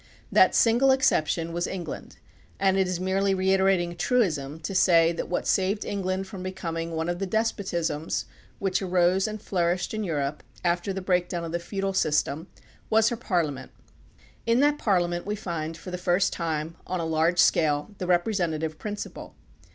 That 0.31 0.55
single 0.55 0.89
exception 0.89 1.53
was 1.53 1.67
England, 1.67 2.17
and 2.59 2.75
it 2.75 2.87
is 2.87 2.99
merely 2.99 3.35
reiterating 3.35 3.91
a 3.91 3.95
truism 3.95 4.59
to 4.61 4.73
say 4.73 5.11
that 5.11 5.29
what 5.29 5.45
saved 5.45 5.85
England 5.85 6.25
from 6.25 6.41
becoming 6.41 6.89
one 6.95 7.07
of 7.07 7.19
the 7.19 7.27
despotisms 7.27 8.25
which 8.57 8.81
arose 8.81 9.27
and 9.27 9.39
flourished 9.39 9.93
in 9.93 10.03
Europe 10.03 10.41
after 10.65 10.91
the 10.91 11.03
breakdown 11.03 11.43
of 11.45 11.51
the 11.51 11.59
feudal 11.59 11.93
system 11.93 12.47
was 12.89 13.09
her 13.09 13.17
ParUa 13.17 13.53
ment. 13.53 13.71
In 14.47 14.59
that 14.61 14.79
Parliament 14.79 15.27
we 15.27 15.35
find 15.35 15.77
for 15.77 15.91
the 15.91 15.99
first 15.99 16.33
time, 16.33 16.77
on 16.87 16.99
a 16.99 17.05
large 17.05 17.37
scale, 17.37 17.91
the 17.99 18.07
representative 18.07 18.79
principle. 18.79 19.35